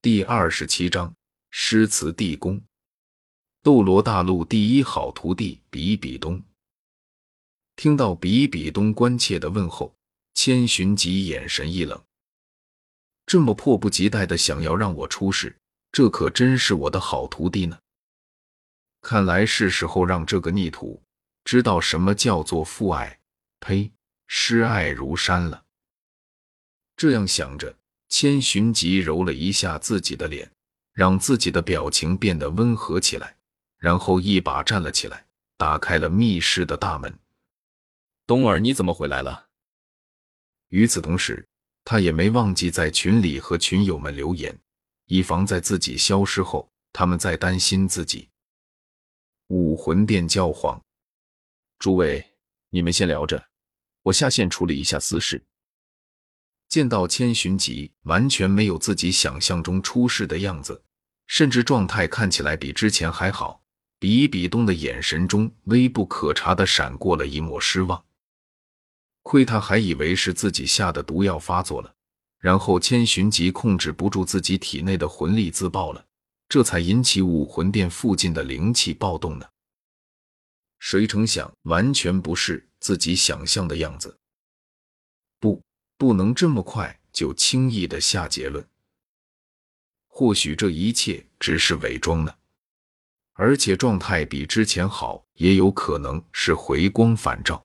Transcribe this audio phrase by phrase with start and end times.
[0.00, 1.12] 第二十七章
[1.50, 2.62] 诗词地宫。
[3.64, 6.40] 斗罗大陆第一好徒弟比比东。
[7.74, 9.92] 听到比比东关切的问候，
[10.34, 12.00] 千寻疾眼神一冷。
[13.26, 15.58] 这么迫不及待的想要让我出世，
[15.90, 17.76] 这可真是我的好徒弟呢。
[19.00, 21.02] 看来是时候让这个逆徒
[21.42, 23.18] 知道什么叫做父爱，
[23.58, 23.90] 呸，
[24.28, 25.64] 师爱如山了。
[26.96, 27.77] 这样想着。
[28.08, 30.50] 千寻疾揉了一下自己的脸，
[30.92, 33.36] 让自己的表情变得温和起来，
[33.78, 35.26] 然后一把站了起来，
[35.56, 37.18] 打开了密室的大门。
[38.26, 39.48] 冬儿，你怎么回来了？
[40.68, 41.46] 与此同时，
[41.84, 44.58] 他也没忘记在群里和群友们留言，
[45.06, 48.28] 以防在自己消失后，他们再担心自己。
[49.46, 50.78] 武魂殿教皇，
[51.78, 52.22] 诸位，
[52.68, 53.48] 你们先聊着，
[54.02, 55.42] 我下线处理一下私事。
[56.68, 60.82] 见到千寻疾完全没有自己想象中出事的样子，
[61.26, 63.62] 甚至状态看起来比之前还好。
[64.00, 68.04] 比比东的眼神中微不可察的闪过了一抹失望。
[69.22, 71.92] 亏他还以为是自己下的毒药发作了，
[72.38, 76.06] 然后千寻疾控制不住自己体内的魂力自爆了，
[76.48, 79.46] 这才引起武魂殿附近的灵气暴动呢。
[80.78, 84.16] 谁成想，完全不是自己想象的样子。
[85.40, 85.60] 不。
[85.98, 88.66] 不能这么快就轻易的下结论。
[90.06, 92.34] 或许这一切只是伪装呢，
[93.32, 97.62] 而且状态比之前好，也有可能是回光返照。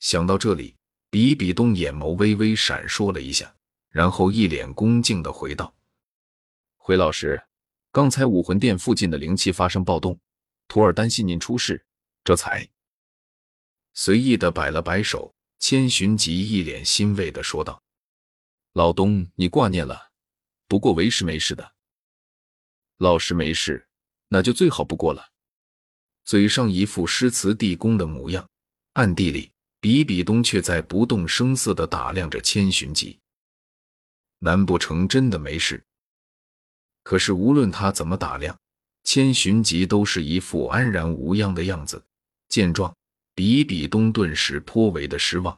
[0.00, 0.76] 想到这里，
[1.10, 3.52] 比比东眼眸微微闪烁了一下，
[3.90, 5.72] 然后一脸恭敬的回道
[6.76, 7.40] ：“回老师，
[7.90, 10.18] 刚才武魂殿附近的灵气发生暴动，
[10.66, 11.84] 徒儿担心您出事，
[12.22, 12.68] 这才
[13.94, 17.82] 随意的摆了摆手。”千寻疾一脸欣慰的说道
[18.74, 20.10] ：“老东，你挂念了。
[20.66, 21.72] 不过为师没事的。
[22.98, 23.88] 老师没事，
[24.28, 25.30] 那就最好不过了。”
[26.24, 28.48] 嘴上一副诗词地宫的模样，
[28.92, 33.18] 暗地里比比东却在不动声色的打量着千寻疾。
[34.40, 35.82] 难不成真的没事？
[37.02, 38.58] 可是无论他怎么打量，
[39.04, 42.04] 千寻疾都是一副安然无恙的样子。
[42.48, 42.94] 见状。
[43.38, 45.56] 比比东顿时颇为的失望，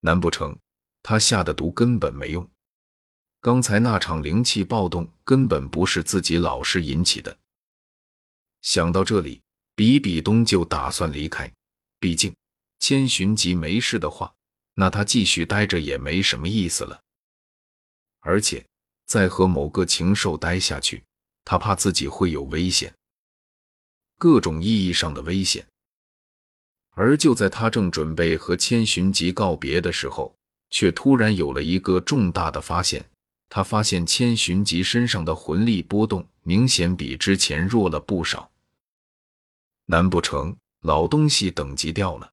[0.00, 0.54] 难不成
[1.02, 2.46] 他下的毒根本没用？
[3.40, 7.34] 刚才那场灵气暴动根本不是自己老师引起的。
[8.60, 9.40] 想到这里，
[9.74, 11.50] 比比东就打算离开。
[11.98, 12.36] 毕竟
[12.78, 14.30] 千寻疾没事的话，
[14.74, 17.00] 那他继续待着也没什么意思了。
[18.18, 18.62] 而且
[19.06, 21.02] 再和某个禽兽待下去，
[21.42, 22.94] 他怕自己会有危险，
[24.18, 25.66] 各种意义上的危险。
[26.90, 30.34] 而就在他正准备和千寻疾告别的时候，
[30.70, 33.04] 却突然有了一个重大的发现。
[33.48, 38.48] 他发现千寻疾身上的魂力波动明显比之前弱了不少。
[39.86, 42.30] 难不成老东西等级掉了？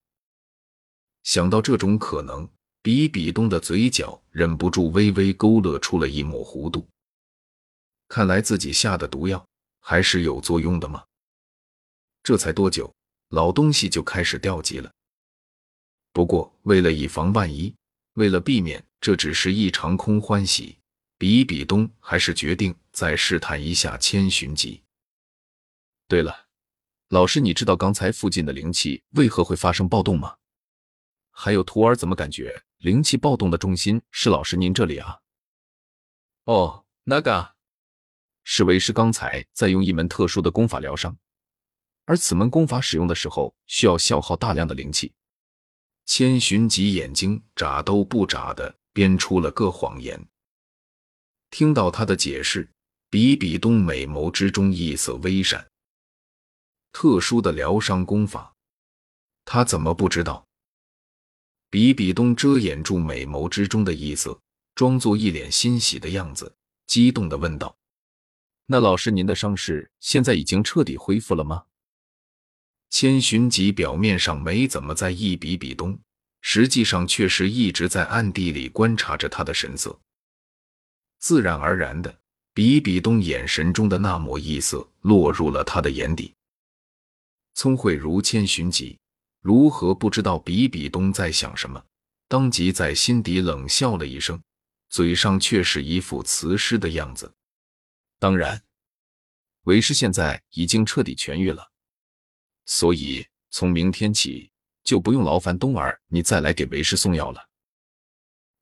[1.23, 2.47] 想到这种可能，
[2.83, 6.87] 比比东的嘴角忍不住微微勾勒出了一抹弧度。
[8.07, 9.43] 看来自己下的毒药
[9.79, 11.03] 还是有作用的吗？
[12.21, 12.93] 这才多久？
[13.29, 14.91] 老东西就开始掉级了。
[16.13, 17.75] 不过，为了以防万一，
[18.13, 20.77] 为了避免这只是一场空欢喜，
[21.17, 24.81] 比比东还是决定再试探一下千寻疾。
[26.07, 26.47] 对了，
[27.09, 30.35] 老师，你知道刚才附近的灵气为何会发生暴动吗？
[31.31, 35.19] 还有，徒儿怎么感觉灵气暴动的中心是老师您这里啊？
[36.45, 37.55] 哦，那个
[38.43, 41.15] 是为师刚才在用一门特殊的功法疗伤。
[42.07, 45.11] 而此门功法使用的时候，需要消耗大量的灵气。
[46.05, 50.25] 千寻疾眼睛眨都不眨的编出了个谎言。
[51.51, 52.69] 听到他的解释，
[53.09, 55.67] 比比东美眸之中异色微闪。
[56.93, 58.55] 特殊的疗伤功法，
[59.43, 60.47] 他怎么不知道？
[61.69, 64.39] 比比东遮掩住美眸之中的异色，
[64.75, 67.75] 装作一脸欣喜的样子，激动的问道
[68.67, 71.65] ：“那老师，您的伤势现在已经彻底恢复了吗？”
[72.89, 75.99] 千寻疾表面上没怎么在意比比东，
[76.41, 79.99] 实际上却是一直在暗地里观察着他的神色。
[81.19, 82.19] 自然而然的，
[82.53, 86.33] 比比东眼神中的那抹异色落入了他的眼底。
[87.53, 88.97] 聪慧如千寻疾，
[89.41, 91.83] 如何不知道比比东在想什么？
[92.27, 94.41] 当即在心底冷笑了一声，
[94.89, 97.33] 嘴上却是一副慈师的样子。
[98.19, 98.61] 当然，
[99.63, 101.71] 为师现在已经彻底痊愈了。
[102.67, 104.51] 所以从明天起
[104.83, 107.49] 就不用劳烦东儿你再来给为师送药了。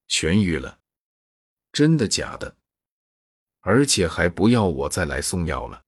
[0.07, 0.80] 痊愈了？
[1.74, 2.56] 真的假的？
[3.62, 5.84] 而且还不要我再来送药了。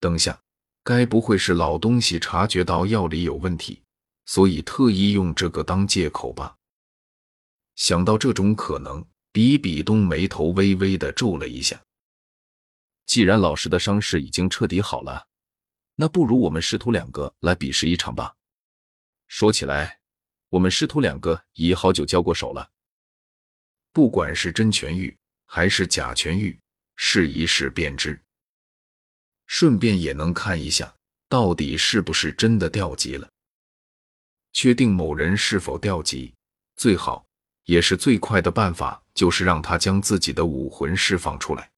[0.00, 0.42] 等下，
[0.82, 3.80] 该不会是老东西察觉到药里有问题，
[4.26, 6.56] 所以特意用这个当借口吧？
[7.76, 11.80] 想到这种可能，比比东眉头微微的皱了一下。
[13.06, 15.27] 既然老师的伤势已经彻底好了，
[16.00, 18.36] 那不如我们师徒两个来比试一场吧。
[19.26, 19.98] 说起来，
[20.48, 22.70] 我们师徒两个已好久交过手了。
[23.92, 26.56] 不管是真痊愈还是假痊愈，
[26.94, 28.22] 试一试便知。
[29.48, 30.94] 顺便也能看一下，
[31.28, 33.28] 到底是不是真的掉级了。
[34.52, 36.32] 确定某人是否掉级，
[36.76, 37.26] 最好
[37.64, 41.72] 也是最快的办法，就是让他将自己的武魂释放出来。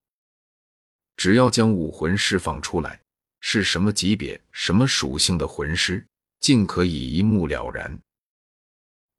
[1.16, 3.00] 只要将武魂释放出来，
[3.40, 6.06] 是什么级别、什么属性的魂师。
[6.40, 8.00] 竟可以一目了然。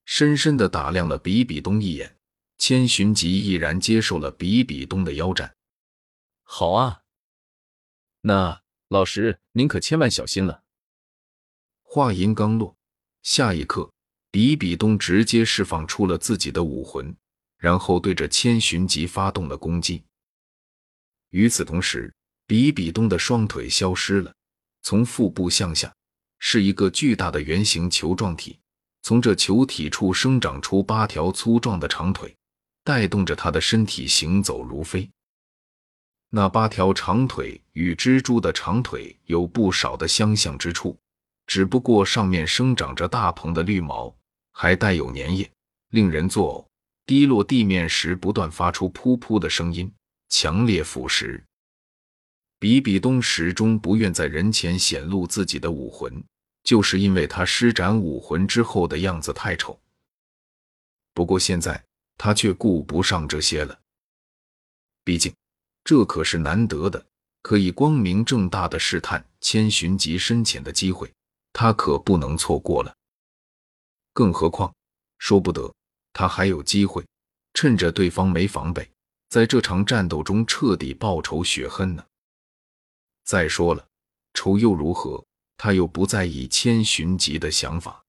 [0.05, 2.17] 深深的打量了比比东一眼，
[2.57, 5.55] 千寻疾毅然接受了比比东的邀战。
[6.41, 7.03] 好啊，
[8.21, 10.63] 那老师您可千万小心了。
[11.83, 12.75] 话音刚落，
[13.21, 13.93] 下一刻，
[14.31, 17.15] 比比东直接释放出了自己的武魂，
[17.57, 20.03] 然后对着千寻疾发动了攻击。
[21.29, 22.11] 与此同时，
[22.47, 24.33] 比比东的双腿消失了，
[24.81, 25.91] 从腹部向下。
[26.43, 28.57] 是一个巨大的圆形球状体，
[29.03, 32.35] 从这球体处生长出八条粗壮的长腿，
[32.83, 35.07] 带动着他的身体行走如飞。
[36.31, 40.97] 那八条长腿与蜘蛛的长腿有不少的相像之处，
[41.45, 44.11] 只不过上面生长着大蓬的绿毛，
[44.51, 45.47] 还带有粘液，
[45.89, 46.65] 令人作呕。
[47.05, 49.91] 滴落地面时不断发出噗噗的声音，
[50.29, 51.43] 强烈腐蚀。
[52.61, 56.23] 比比东始终不愿在人前显露自己的武魂。
[56.63, 59.79] 就是因为他施展武魂之后的样子太丑。
[61.11, 61.83] 不过现在
[62.19, 63.79] 他却顾不上这些了，
[65.03, 65.33] 毕竟
[65.83, 67.03] 这可是难得的
[67.41, 71.11] 可以光明正大的试探千寻疾深浅的机会，
[71.51, 72.95] 他可不能错过了。
[74.13, 74.71] 更何况，
[75.17, 75.73] 说不得
[76.13, 77.03] 他还有机会
[77.55, 78.87] 趁着对方没防备，
[79.29, 82.05] 在这场战斗中彻底报仇雪恨呢。
[83.31, 83.87] 再说了，
[84.33, 85.25] 丑又如何？
[85.55, 88.03] 他又不在意千寻疾的想法，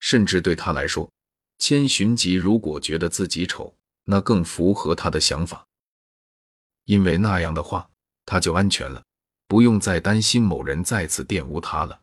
[0.00, 1.10] 甚至对他来说，
[1.56, 3.74] 千寻疾如果觉得自己丑，
[4.04, 5.66] 那更符合他的想法，
[6.84, 7.88] 因为那样的话，
[8.26, 9.02] 他就安全了，
[9.48, 12.02] 不用再担心某人再次玷污他了。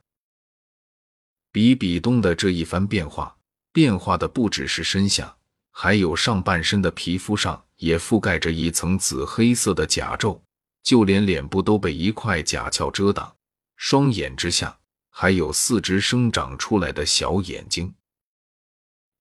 [1.52, 3.38] 比比东的这一番变化，
[3.72, 5.38] 变化的不只是身下，
[5.70, 10.42] 还有上半身的皮肤上也覆盖着一层紫黑色的甲胄，
[10.90, 13.36] 就连脸部都被一块甲壳遮挡。
[13.76, 14.80] 双眼之下
[15.12, 17.94] 还有四只生长出来的小眼睛，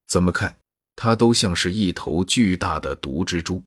[0.06, 0.58] 怎么看
[0.96, 3.62] 它都像是一头巨大的毒蜘蛛。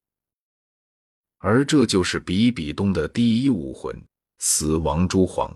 [1.38, 4.03] 而这就是比比东的第一武魂——
[4.39, 5.56] 死亡蛛皇。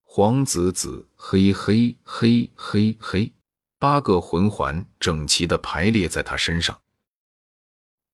[0.00, 3.30] 黄紫紫黑黑黑黑黑，
[3.78, 6.80] 八个魂环整齐的排列在他身上，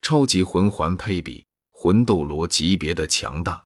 [0.03, 1.47] 超级魂环配比，
[1.77, 3.63] 魂斗罗级别的强大。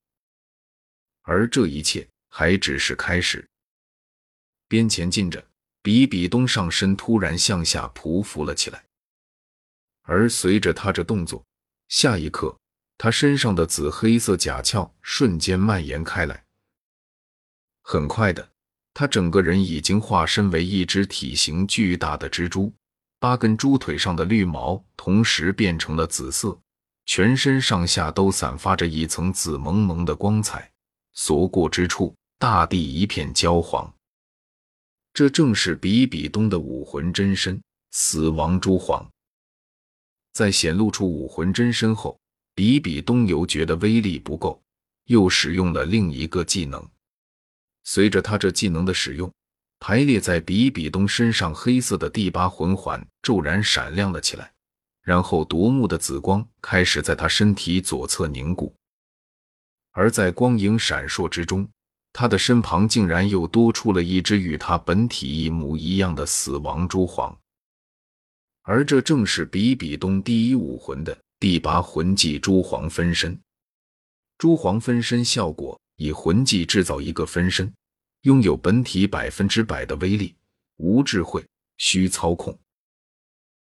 [1.23, 2.07] 而这一切。
[2.33, 3.45] 还只是开始。
[4.69, 5.45] 边前进着，
[5.83, 8.85] 比比东上身突然向下匍匐了起来，
[10.03, 11.45] 而随着他这动作，
[11.89, 12.57] 下一刻，
[12.97, 16.45] 他身上的紫黑色甲壳瞬间蔓延开来。
[17.83, 18.49] 很快的，
[18.95, 22.73] 他整个人已经化身为一只体型巨大的蜘蛛，
[23.19, 26.57] 八根猪腿上的绿毛同时变成了紫色，
[27.07, 30.71] 全身上下都散发着一层紫蒙蒙的光彩，
[31.13, 32.15] 所过之处。
[32.39, 33.93] 大地一片焦黄，
[35.13, 37.61] 这正是比比东的武魂真身——
[37.93, 39.07] 死亡蛛皇。
[40.33, 42.19] 在显露出武魂真身后，
[42.55, 44.59] 比比东又觉得威力不够，
[45.05, 46.83] 又使用了另一个技能。
[47.85, 49.31] 随着他这技能的使用，
[49.79, 54.51] 排列在比比东身上黑色的第八魂环骤然闪亮了起来，
[55.03, 58.75] 然后夺目的紫光开始在他身体左侧凝固，
[59.93, 61.69] 而在光影闪烁之中。
[62.13, 67.39] 他的身旁竟然又多出了一只与他本体一模一样的死亡蛛皇，
[68.63, 73.41] 而这正是比比东第一武魂的第八魂技——蛛皇分身。
[74.39, 77.73] 蛛皇分身效果以魂技制造一个分身，
[78.23, 80.35] 拥有本体百分之百的威力，
[80.79, 82.59] 无智慧，需操控。